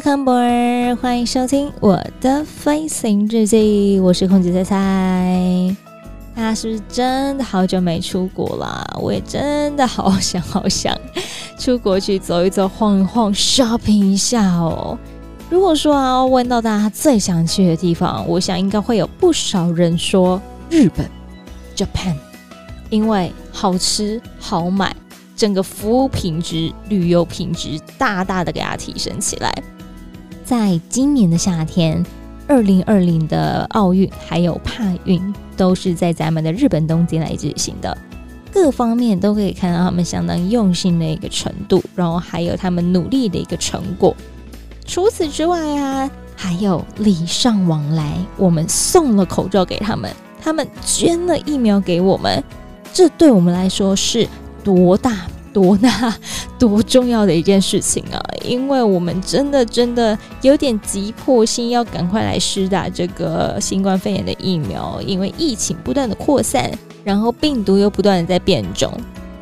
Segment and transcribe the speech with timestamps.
[0.00, 5.76] Welcome on 欢迎收听我的飞行日记，我是空姐菜菜。
[6.34, 8.98] 大家是不是真的好久没出国了？
[8.98, 10.96] 我也真的好想好想
[11.58, 14.98] 出国去走一走、晃一晃、shopping 一下哦。
[15.50, 20.40] 如果说啊，问到大家最想去的地方，我想应该会有不少人说
[20.70, 21.06] 日本
[21.76, 22.16] （Japan），
[22.88, 24.96] 因为好吃好买。
[25.36, 29.50] 整个服务品质、旅游品质大大的给它提升起来。
[30.50, 32.04] 在今年的夏天，
[32.48, 37.96] 二零二零的奥运还有帕运都是在咱们的日本东京来举行的，
[38.52, 44.12] 各方面都可以看到他们相当用心的一个程度，然后还有他们努力的一个成果。
[44.84, 50.10] 除此之外啊，还有礼尚往来，我们送了口罩给他们，
[50.42, 52.42] 他们捐了疫苗给我们，
[52.92, 54.26] 这对我们来说是。
[54.62, 56.14] 多大多大
[56.58, 58.20] 多重要的一件事情啊！
[58.44, 66.70] 因为我们真的真的有点急迫性，要赶快来施打这个新冠肺炎的疫苗，因为疫情不断的扩散，
[67.04, 68.92] 然后病毒又不断的在变种。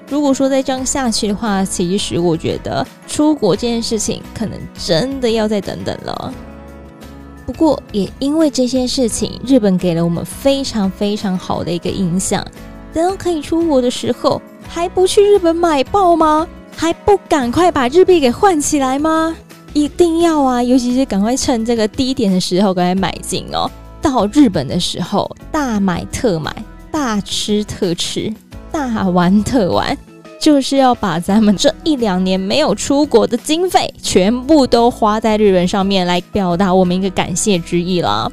[0.08, 6.32] 如果说再这样下去的话，其实我觉得出国这件事情可能真的要再等等了。
[7.44, 12.42] 不过也因为这些事情，日本给了我们非常非常好的一个印象。
[12.92, 16.46] 等到可以出国的时候，还不去日本买爆吗？
[16.76, 19.34] 还不赶快把日币给换起来吗？
[19.72, 20.62] 一定要啊！
[20.62, 23.68] 尤其是赶快趁这个低点的时候赶快买进哦。
[24.00, 26.54] 到日本的时候，大买特买，
[26.90, 28.32] 大吃特吃，
[28.70, 29.96] 大玩特玩，
[30.40, 38.30] 就是要把咱们这一两年没有出国的经费全部都花在日本上面，来表达我们一个感谢之意了。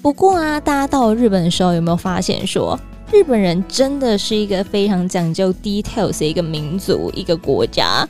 [0.00, 2.78] 不过啊，大家到日本的时候，有没有发现说，
[3.10, 8.06] 日本人真的是一个非常讲究 details 的一个民族，一个国家。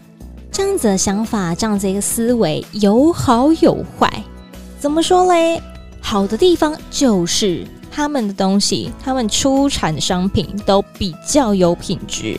[0.50, 4.12] 这样子的想法，这样子一个思维，有好有坏。
[4.80, 5.62] 怎么说嘞？
[6.00, 12.36] 好的地方就是他们的东西，他们出产的商品都比较有品质。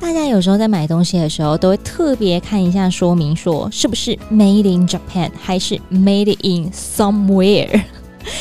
[0.00, 7.82] 大家有时候在买东西的时候，都会特别看一下说明，说是不是 made in Japan 还是 made in somewhere。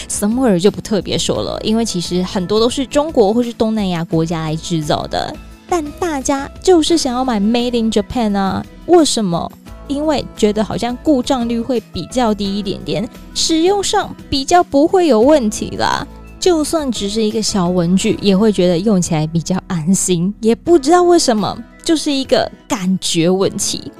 [0.07, 5.35] Somewhere 就不特别说了，因为其实很多都是中国或是东南亚国家来制造的，
[5.67, 8.65] 但大家就是想要买 Made in Japan 啊？
[8.87, 9.51] 为什么？
[9.87, 16.05] 因为觉得好像故障率会比较低一点点，使用上比较不会有问题啦。
[16.39, 20.33] 就算只是一个小文具，也会觉得用起来比较安心。
[20.41, 23.91] 也不知道为什么，就是一个感觉问题。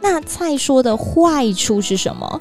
[0.00, 2.40] 那菜说的坏处是什么？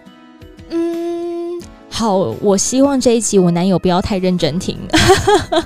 [2.02, 4.76] 好，我希望这一集我男友不要太认真听，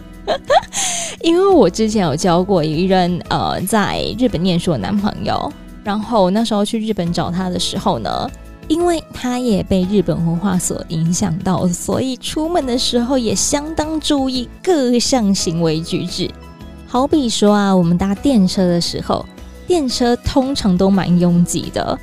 [1.23, 5.49] 因为我之前有交过一任呃在日本念书的男朋友，
[5.81, 8.29] 然后那时候去日本找他的时候呢，
[8.67, 16.29] 因为他也被日本文化所影响到，所以出门的时候也相当注意各项行为举止，
[16.85, 19.25] 好比说啊，我们搭电车的时候，
[19.65, 21.97] 电车通常都蛮拥挤的。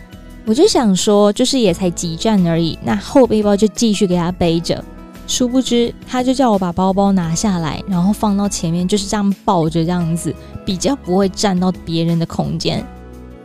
[0.45, 4.83] 我就想说，就是也才几站而已，那后背包就继续给他背着。
[5.29, 12.85] 殊不知，他就叫我把包包拿下来，然后放到前面，就是这样抱着，这样子比较不会占到别人的空间。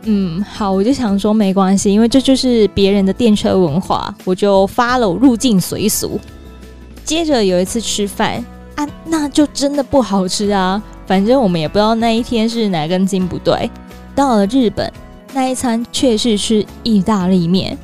[0.02, 6.18] 嗯，好，我就想说没关系，因为这就是别人的电车文化，我就 follow 入境随俗。
[7.04, 8.44] 接着有一次吃饭
[8.74, 13.70] 啊，那就真的不好吃啊，反正我们也不知道那一天是哪根筋不对。
[14.16, 14.92] 到了日本。
[15.32, 17.76] 那一餐却是吃意大利面，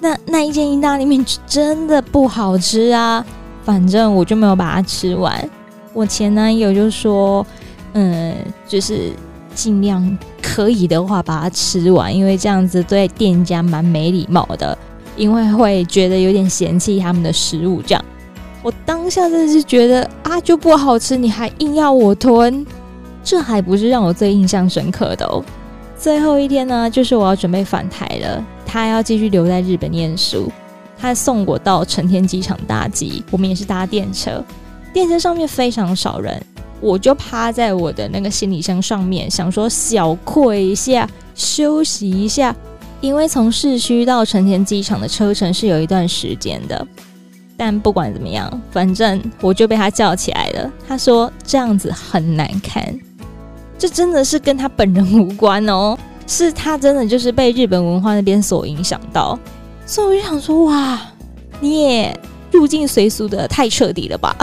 [0.00, 3.24] 那那一间意大利面真的不好吃啊！
[3.64, 5.48] 反正我就没有把它吃完。
[5.92, 7.46] 我前男友就说
[7.94, 8.34] ：“嗯，
[8.66, 9.12] 就是
[9.54, 14.76] 尽量可以的话把它吃完，因为这样子对店家蛮没礼貌的，
[15.16, 18.04] 因为会觉得有点嫌弃他们的食物。”这样，
[18.62, 22.64] 我当下真的是觉得啊，就不好吃，你还硬要我吞，
[23.22, 25.44] 这还不是让我最印象深刻的哦。
[26.02, 28.44] 最后一天呢，就是我要准备返台了。
[28.66, 30.50] 他要继续留在日本念书，
[30.98, 33.22] 他送我到成田机场搭机。
[33.30, 34.44] 我们也是搭电车，
[34.92, 36.44] 电车上面非常少人，
[36.80, 42.52] 我就趴在我的那个行李箱上面，想说小睡一下，休息一下。
[43.00, 46.84] 因为从市区到成田机场的车程是有一段时间的。
[47.56, 50.68] 但不管怎么样，反正我就被他叫起来了。
[50.88, 52.92] 他说这样子很难看，
[53.82, 59.36] 这真的是跟他本人无关哦，是他真的就是被日本文化那边所影响到。
[59.84, 61.00] 所以我就想说，哇，
[61.58, 62.16] 你也
[62.52, 64.36] 入境随俗的太彻底了吧？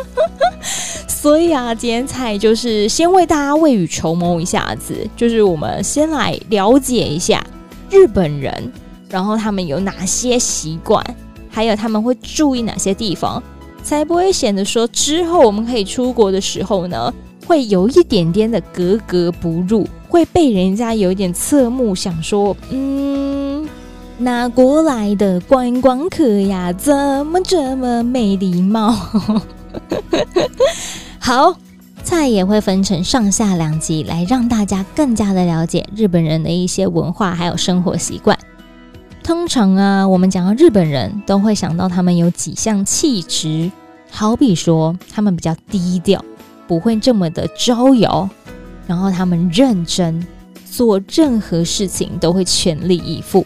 [1.08, 7.42] 所以啊，今天菜就是先为大家未雨绸缪一下子，就是我们先来了解一下
[7.88, 8.70] 日本人，
[9.08, 11.02] 然后他们有哪些习惯。
[11.48, 13.42] 还有他们会注意哪些地方，
[13.82, 17.12] 才不会显得说之后我们可以出国的时候呢，
[17.46, 23.68] 会有一点点的格格不入，会被人家有一点侧目，想说，嗯，
[24.18, 26.72] 哪国来的观光客呀？
[26.72, 26.94] 怎
[27.26, 28.94] 么这么没礼貌？
[31.18, 31.56] 好，
[32.02, 38.38] 菜也会分成上下两集，来让大家更加的了解日本人的一些文化还有生活习惯。
[39.22, 43.70] 通常啊，我们讲到日本人都会想到他们有几项气质，
[44.10, 46.24] 好比说他们比较低调，
[46.70, 48.30] 不会这么的招摇，
[48.86, 50.24] 然后他们认真，
[50.70, 53.44] 做任何事情都会全力以赴，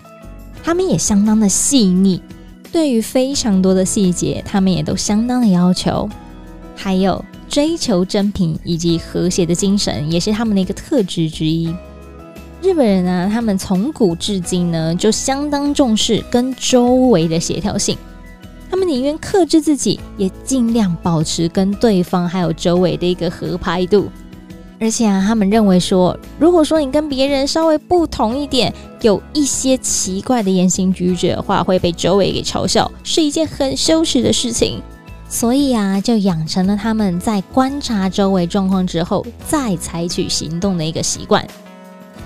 [0.62, 2.20] 他们也相当的细腻，
[2.70, 6.06] 对于非常多的细节，他们也都相当的要求，
[6.76, 11.74] 还有追求真品以及和谐的精神，也是他们的一个特质之一。
[12.60, 17.96] 日本人呢，他们从古至今呢，就相当重视跟周围的协调性。
[18.74, 24.10] 他们宁愿克制自己，也尽量保持跟对方还有周围的一个合拍度。
[24.80, 34.82] 而且啊，他们认为说，如果说你跟别人稍微不同一点，有一些奇怪的言行举止的话，会被周围给嘲笑，是一件很羞耻的事情。
[35.28, 41.46] 所以啊，就养成了他们在观察周围状况之后，再采取行动的一个习惯。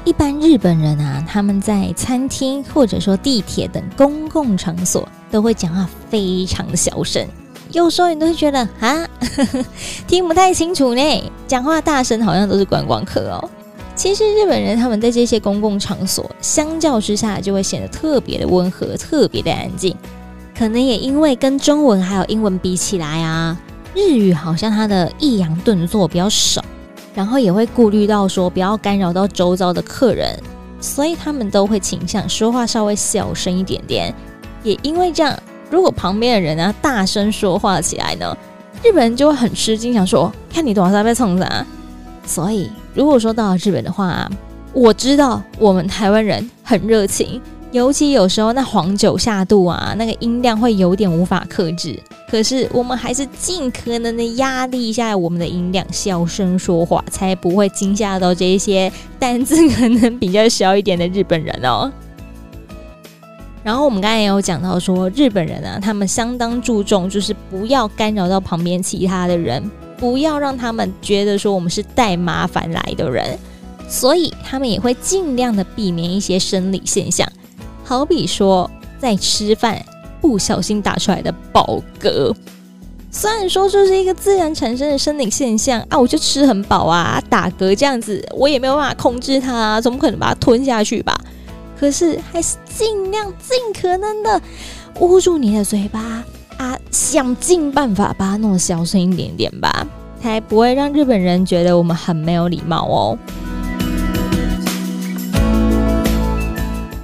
[0.02, 7.26] 一般日本人啊，他们在餐厅或者说地铁等公共场所都会讲话非常小声，
[7.72, 9.06] 有时候你都会觉得啊，
[10.06, 11.32] 听不太清楚呢。
[11.46, 13.50] 讲话大声好像都是观光客哦。
[13.94, 19.94] 其实日本人他们在这些公共场所相较之下就会显得特别的温和，特别的安静。
[20.56, 23.56] 可能也因为跟中文还有英文比起来啊，
[23.94, 26.64] 日语好像它的抑扬顿挫比较少。
[27.14, 30.40] 然后也会顾虑到说不要干扰到周遭的客人，
[30.80, 34.14] 所以他们都会倾向说话稍微小声一点点。
[34.62, 35.38] 也因为这样，
[35.70, 38.36] 如果旁边的人呢大声说话起来呢，
[38.82, 41.66] 日本人就会很吃惊，想说看你多少在被冲啥。
[42.26, 44.30] 所以如果说到了日本的话，
[44.72, 47.40] 我知道我们台湾人很热情。
[47.70, 52.02] 尤其有时候那黄酒下肚啊，那个音量会有点无法克制。
[52.30, 61.92] 可是我们还是尽可能的压低一下我们的音量，小声说话，才不会惊吓到这些胆子可能比较小一点的日本人哦。
[63.68, 73.38] 然后我们刚才也有讲到说，日本人啊，他们相当注重就是不要干扰到旁边其他的人，不要让他们觉得说我们是带麻烦来的人，
[73.86, 77.30] 所以他们也会尽量的避免一些生理现象。
[77.84, 79.84] 好比说，在吃饭
[80.18, 82.34] 不小心打出来的饱嗝，
[83.10, 91.14] 虽然说这是一个自然产生的生理现象啊，我就吃很饱啊，打嗝这样子，我也没有办法控制它啊，总不可能把它吞下去吧？
[91.78, 94.42] 可是还是尽量尽可能的
[95.00, 96.24] 捂住你的嘴巴
[96.56, 99.86] 啊，想尽办法把它弄小声一点点吧，
[100.20, 103.18] 才不会让日本人觉得我们很没有礼貌哦。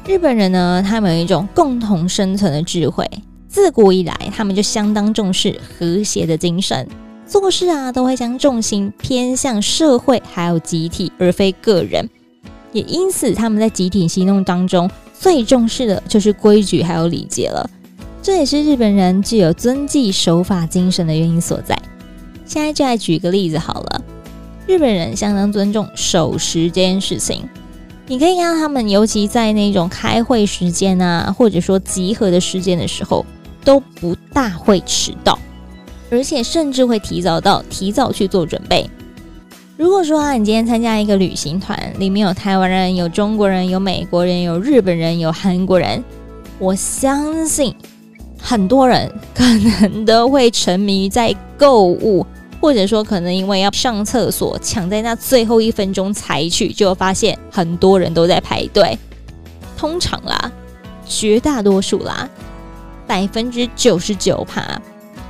[0.07, 3.09] 日本人呢，他们有一种共同生存的智慧。
[3.49, 6.89] 自古以来，他们就相当重视和谐的精神，
[7.25, 12.11] 做事啊都会将重心偏向社会还有集体，而非个人。
[12.75, 17.71] 也因此，他们在集体行动当中最重视的就是规矩还有礼节了。
[18.21, 21.81] 这也是日本人具有遵纪守法精神的原因所在。
[22.45, 24.03] 现在就来举个例子好了，
[24.67, 27.49] 日本人相当尊重守时这件事情。
[28.07, 33.25] 你可以看到他们，尤其在那种开会时间啊，或者说集合的时间的时候，
[33.65, 35.39] 都不大会迟到，
[36.11, 38.91] 而且甚至会提早到，提早去做准备。
[39.77, 46.03] 如果说啊，你今天参加一个旅行团，里面有台湾人、有中国人、有美国人、有日本人、有韩国人，
[46.61, 47.75] 我相信
[48.41, 52.25] 很多人可能都会沉迷在购物。
[52.61, 58.97] 或者说，可能因为要上厕所，抢在那最后一分钟才去，就发现很多人都在排队。
[59.77, 60.51] 通常啦，
[61.05, 62.27] 绝大多数啦，
[63.07, 64.81] 百分之九十九趴，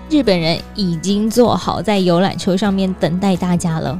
[0.09, 3.99] 日本人已经坐好在游览车上面等待大家了。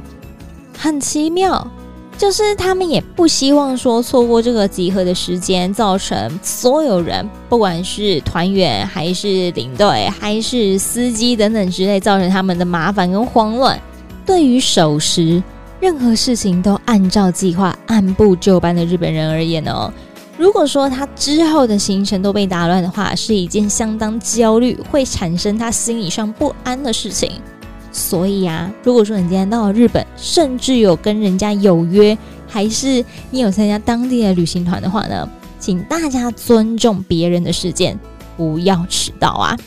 [0.77, 1.65] 很奇妙，
[2.17, 13.79] 就是他们也不希望说错过这个集合的时间，造成所有人，不管是团员还是领队还是司机等等之类，造成他们的麻烦跟慌乱。
[14.25, 15.41] 对于守时，
[15.79, 19.93] 任何事情都按照计划、按部就班的日本人而言呢，
[20.37, 27.33] 如果说他之后的行程都被打乱的话，是一件相当焦虑，会产生他心理上不安的事情。
[27.97, 35.27] 所以啊，如果说你今天到了日本，甚至有跟人家有约，还是你有参加当地的旅行团的话呢，
[35.61, 37.97] 请大家尊重别人的时间，
[38.35, 39.57] 不要迟到啊。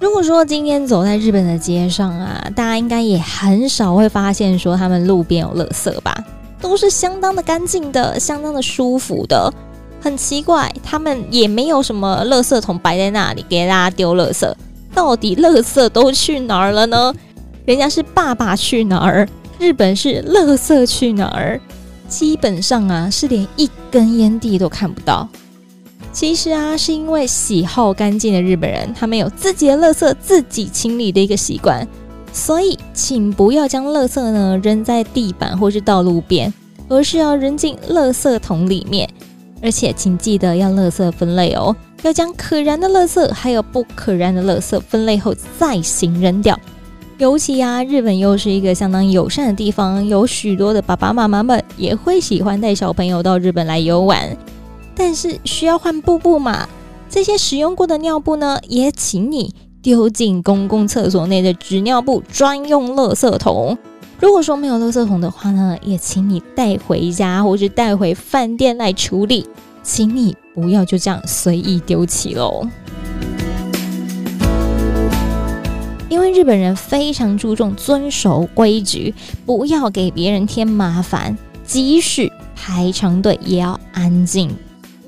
[0.00, 6.16] 如果说今天走在日本的街上啊，大家应该也很少会发现说他们路边有垃圾吧，
[6.60, 9.52] 都是相当的干净的，相当的舒服的。
[10.00, 14.50] 很奇怪，他们也没有什么垃圾桶摆在那里给大家丢垃圾。
[14.94, 17.14] 到底垃圾都去哪儿了呢？
[17.64, 19.28] 人家是爸爸去哪儿，
[19.58, 21.60] 日本是垃圾去哪儿？
[22.08, 25.28] 基本上啊，是连一根烟蒂都看不到。
[26.10, 31.86] 其实啊，是因为喜好干净的日本人，他们有自己的垃圾自己清理的一个习惯，
[32.32, 36.52] 所以请不要将垃圾呢扔在地板或是道路边，
[36.88, 39.08] 而是要扔进垃圾桶里面。
[39.60, 46.58] 而且，请记得要垃圾分类哦，要将可燃的垃圾还有不可燃的垃圾分类后再行扔掉。
[47.18, 54.36] 尤其啊，日本又是一个相当友善的地方，有许多的爸爸妈妈们也会喜欢带小朋友到日本来游玩。
[54.94, 56.68] 但是需要换布布嘛？
[57.10, 63.76] 这些使用过的尿布呢，也请你丢进公共厕所内的纸尿布专用垃圾桶。
[64.20, 69.46] 如果说没有垃圾桶的话呢，也请你带回家或是带回饭店来处理，
[69.84, 72.66] 请你不要就这样随意丢弃喽。
[76.08, 79.14] 因为日本人非常注重遵守规矩，
[79.46, 84.50] 不要给别人添麻烦，即使排长队也要安静，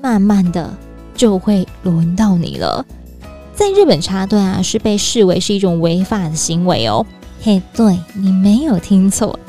[0.01, 0.73] 慢慢的
[1.13, 2.85] 就会轮到你了。
[3.53, 7.05] 在日本插队啊，是被视为是一种违法的行为哦。
[7.43, 9.39] 嘿，对，你没有听错，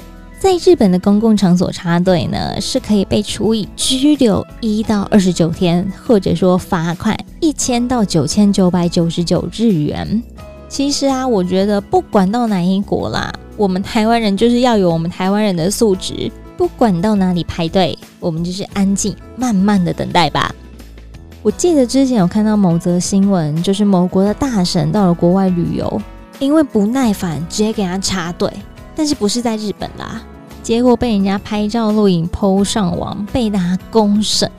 [0.40, 10.22] 在日本的公共场所插队呢，是可以被处以拘留一到二十九天，或者说罚款一千到九千九百九十九日元。
[10.70, 20.50] 其实啊，我觉得不管到哪一国啦，我们台湾人就是要有我们台湾人的素质，不管到哪里排队，我们就是安静慢慢的等待吧。
[21.42, 26.00] 我记得之前有看到某则新闻，就是某国的大神到了国外旅游。
[26.42, 28.52] 因为不耐烦，直接给他插队，
[28.96, 30.20] 但是不是在日本啦，
[30.60, 34.50] 结果被人家拍照录影 PO 上网，被大家公审，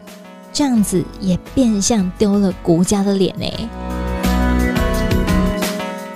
[0.53, 3.45] 这样子也变相丢了国家的脸呢。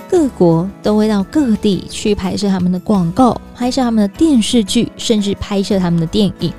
[0.09, 6.53] 各国都会到各地去拍摄他们的广告，拍摄他们的电视剧，甚至拍摄他们的电影，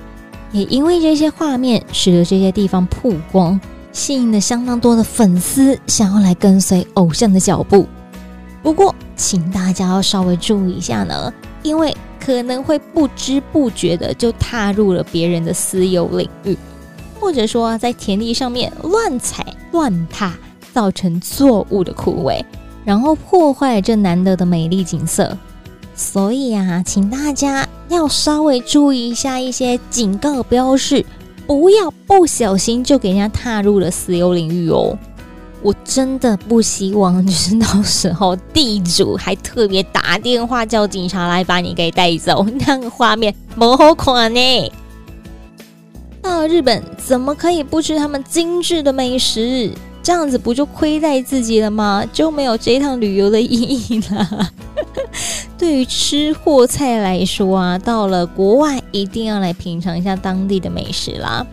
[0.53, 3.59] 也因为这些画面使得这些地方曝光，
[3.91, 7.87] 吸引了相当多的粉丝想要来跟随偶像的脚步。
[8.63, 16.57] 不过，请大家要稍微注意一下呢，因为可能会不知不觉的就踏入了别人的私有领域，
[17.19, 20.35] 或者说在田地上面乱踩乱踏，
[20.75, 22.45] 造成作物的枯萎，
[22.85, 25.37] 然后破坏这难得的美丽景色。
[25.95, 31.05] 所以啊，请大家要稍微注意一下一些警告标示，
[31.47, 34.97] 不要不小心就给人家踏入了私有领域哦。
[35.63, 44.73] 我真的不希望，就是到时候地主还特别打电话叫警察来把你给带走，那个画面不好看呢。
[46.23, 49.73] 到了日本，怎么可以不吃他们精致的美食？
[50.03, 52.05] 这样子不就亏待自己了吗？
[52.13, 54.51] 就没有这一趟旅游的意义了。
[55.59, 61.45] 对于吃货菜来说啊，到了国外一定要来品尝一下当地的美食啦。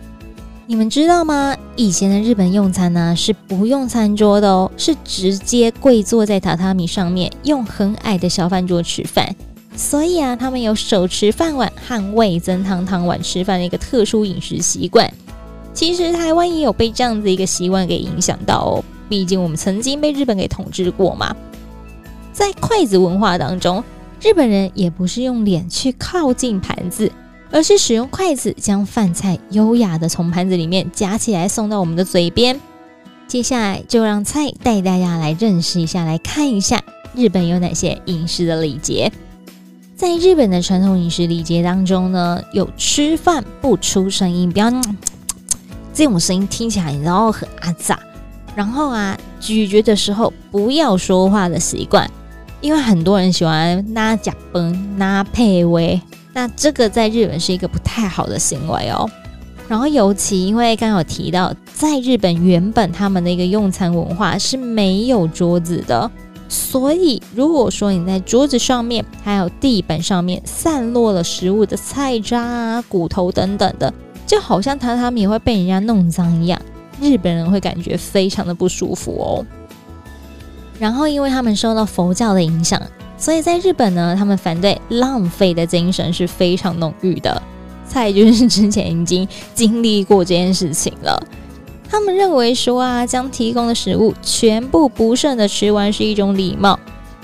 [0.68, 1.56] 你们知道吗？
[1.76, 9.32] 以前的日本用餐呢，是不用餐桌的哦，是直接跪坐在榻榻米上面，用很矮的小饭桌吃饭。
[9.76, 15.08] 所以啊，他们有手持饭碗和味增汤汤碗吃饭的一个特殊饮食习惯。
[15.72, 21.36] 其实台湾也有被这样子一个习惯给影响到哦，毕竟我们曾经被日本给统治过嘛。
[22.32, 23.84] 在筷子文化当中，
[24.20, 27.12] 日本人也不是用脸去靠近盘子。
[27.50, 32.60] 而是使用筷子将饭菜优雅地从盘子里面夹起来送到我们的嘴边。
[33.28, 36.82] 接下来就让菜带大家来认识一下，来看一下
[37.14, 39.10] 日本有哪些饮食的礼节。
[39.96, 44.70] 在日本的传统饮食礼节当中呢，有吃饭不出声音，不要
[45.94, 47.98] 这种声音听起来然后很阿杂。
[48.54, 52.10] 然后啊，咀嚼的时候不要说话的习惯。
[52.60, 56.00] 因为很多人喜欢拿假崩、拿配位，
[56.36, 59.08] 那这个在日本是一个不太好的行为哦。
[59.68, 66.10] 然后尤其因为刚刚有提到，在日本原本他们的一个用餐文化是没有桌子的，
[66.46, 73.90] 所以如果说你在桌子上面还有地板上面散落了食物的菜渣啊、骨头等等的，
[74.26, 76.60] 就好像榻榻米会被人家弄脏一样，
[77.00, 79.46] 日本人会感觉非常的不舒服哦。
[80.78, 82.78] 然后因为他们受到佛教的影响，
[83.18, 87.42] 所以在日本呢，他们反对浪费的精神是非常浓郁的。
[87.88, 91.22] 菜就是之前已经经历过这件事情了。
[91.88, 96.78] 他们认为说啊，将提供的食物全部不剩的吃完是一种礼貌。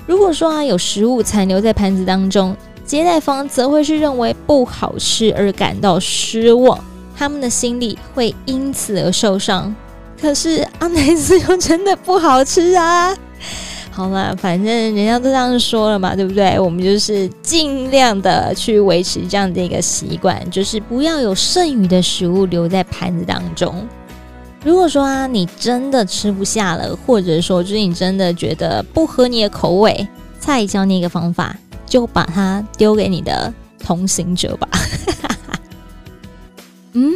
[0.07, 6.79] 如果说啊有食物残留在盘子当中，接待方则会是认为不好吃而感到失望，
[7.15, 9.73] 他们的心里会因此而受伤。
[10.19, 13.13] 可是阿内斯又真的不好吃啊。
[13.95, 16.59] 好了，反正人家都这样说了嘛，对不对？
[16.59, 23.87] 我们就是尽量的去维持这样的一个习惯，就是不要有剩余的食物留在盘子当中。
[24.65, 30.07] 如果说啊，你真的吃不下了，或者说就是你真的觉得不合你的口味，
[30.39, 34.67] 再教你一个方法，就把它丢给你的同行者吧。
[36.93, 37.13] 嗯，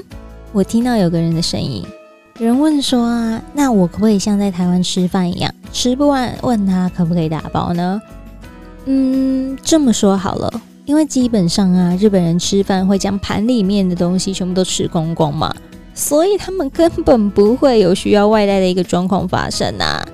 [0.52, 1.84] 我听到有个人的声音。
[2.40, 8.00] 人问说啊，那我可不可以像在台湾吃饭一样，吃不完问他可不可以打包呢？
[8.86, 15.52] 嗯，这么说好了，因为基本上啊，日本人吃饭会将盘里面的东西全部都吃光光嘛，
[15.96, 20.08] 所以他们根本不会有需要外带的一个状况发生啊。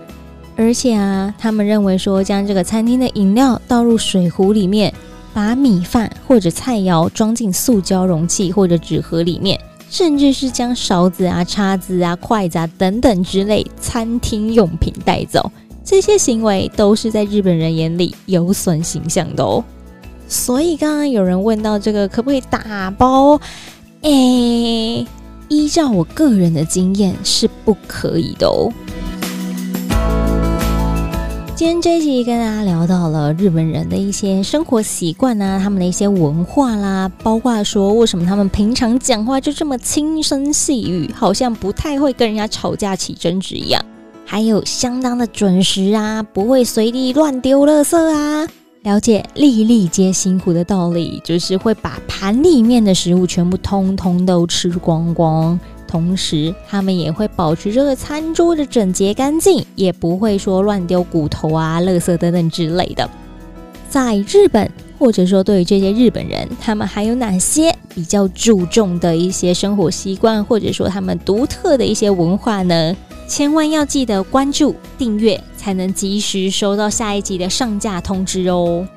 [0.55, 4.93] 而且啊，他们认为说，将这个餐厅的饮料倒入水壶里面，
[5.33, 9.59] 把米饭或者菜肴装进塑胶容器或者纸盒里面。
[9.93, 15.51] 甚至是将勺子啊、叉子啊、筷子啊等等之类餐厅用品带走，
[15.85, 19.63] 这些行为都是在日本人眼里有损形象的哦。
[20.27, 23.39] 所以刚刚有人问到这个可不可以打包？
[24.01, 24.09] 哎，
[25.47, 28.73] 依照我个人的经验是不可以的哦。
[31.55, 43.79] 今天这一集跟大家聊到了日本人的一些生活习惯啊，他们的一些文化啦，包括说为什么他们平常讲话就这么轻声细语，好像不太会跟人家吵架起争执一样，
[44.25, 48.47] 还有相当的准时啊，不会随地乱丢垃圾啊，
[48.81, 55.57] 了解粒粒皆辛苦的道理，就是会把盘里面的食物全部通通都吃光光。
[55.93, 63.07] 同时，他们也会保持这个餐桌的整洁干净，也不会说乱丢骨头啊、垃圾等等之类的。
[63.91, 72.95] 在日本，或者说对于这些日本人，他们还有哪些比较注重的一些生活习惯，或者说他们独特的一些文化呢？
[73.27, 78.87] 千万要记得关注、订阅，才能及时收到下一集的上架通知哦。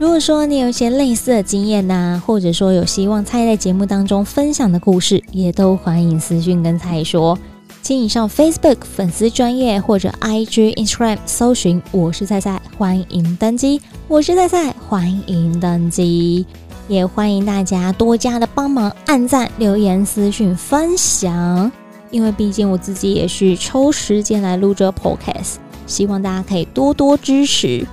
[0.00, 7.38] 如果说你有一些类似的经验呐、或者说有希望蔡在节目当中分享的故事，也都欢迎私讯跟蔡说，
[7.82, 16.46] 请你上 Facebook 粉丝专业或者 IG Instagram 搜寻我是蔡蔡，欢迎登机，我是蔡蔡，欢迎登机，
[16.88, 21.70] 也欢迎大家多加的帮忙按赞、留言、私讯、分享，
[22.10, 27.86] 因为毕竟我自己也是抽时间来录这 Podcast，希望大家可以多多支持。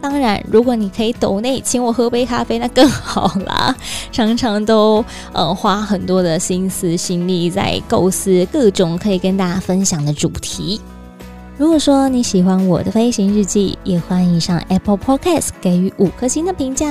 [0.00, 3.74] 当然，如果你可以抖内请我喝杯咖啡，那更好啦。
[4.10, 10.80] 常常都呃花很多的心思心力在构思各种可以跟大家分享的主题。
[11.58, 16.86] 如果说你喜欢我的飞行日记，也欢迎上 Apple Podcast 给予五颗星的评价，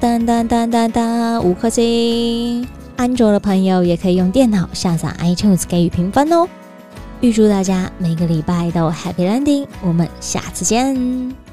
[0.00, 2.66] 噔噔噔噔噔，五颗星。
[2.96, 6.48] 安卓的朋友也可以用电脑下载 iTunes 给予评分哦。
[7.20, 11.47] 预祝大家每个礼拜都 Happy Landing，我们下次见。